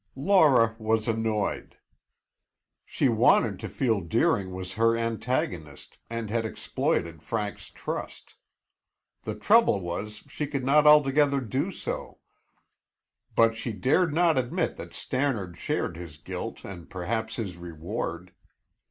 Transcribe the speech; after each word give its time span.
Laura 0.15 0.75
was 0.79 1.07
annoyed. 1.07 1.77
She 2.83 3.07
wanted 3.07 3.59
to 3.59 3.69
feel 3.69 4.01
Deering 4.01 4.51
was 4.51 4.73
her 4.73 4.97
antagonist 4.97 5.99
and 6.09 6.27
had 6.31 6.43
exploited 6.43 7.21
Frank's 7.21 7.67
trust. 7.69 8.33
The 9.25 9.35
trouble 9.35 9.79
was, 9.79 10.23
she 10.27 10.47
could 10.47 10.65
not 10.65 10.87
altogether 10.87 11.39
do 11.39 11.69
so, 11.69 12.17
but 13.35 13.55
she 13.55 13.73
dared 13.73 14.11
not 14.11 14.39
admit 14.39 14.75
that 14.77 14.95
Stannard 14.95 15.55
shared 15.55 15.97
his 15.97 16.17
guilt 16.17 16.65
and 16.65 16.89
perhaps 16.89 17.35
his 17.35 17.55
reward. 17.55 18.31